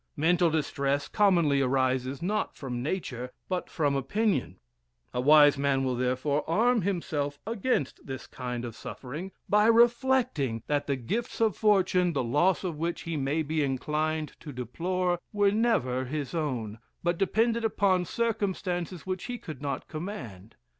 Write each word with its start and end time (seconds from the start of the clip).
Mental 0.17 0.49
distress 0.49 1.07
commonly 1.07 1.61
arises 1.61 2.23
not 2.23 2.55
from 2.55 2.81
nature, 2.81 3.29
but 3.47 3.69
from 3.69 3.95
opinion; 3.95 4.59
a 5.13 5.21
wise 5.21 5.59
man 5.59 5.83
will 5.83 5.93
therefore 5.95 6.43
arm 6.49 6.81
himself 6.81 7.37
against 7.45 8.03
this 8.03 8.25
kind 8.25 8.65
of 8.65 8.75
suffering, 8.75 9.31
by 9.47 9.67
reflecting 9.67 10.63
that 10.65 10.87
the 10.87 10.95
gifts 10.95 11.39
of 11.39 11.55
fortune, 11.55 12.13
the 12.13 12.23
loss 12.23 12.63
of 12.63 12.79
which 12.79 13.01
he 13.03 13.15
may 13.15 13.43
be 13.43 13.61
inclined 13.63 14.33
to 14.39 14.51
deplore, 14.51 15.19
were 15.31 15.51
never 15.51 16.05
his 16.05 16.33
own, 16.33 16.79
but 17.03 17.19
depended 17.19 17.63
upon 17.63 18.03
circumstances 18.03 19.05
which 19.05 19.25
he 19.25 19.37
could 19.37 19.61
not 19.61 19.87
command. 19.87 20.55